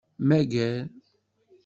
Mager. 0.27 0.73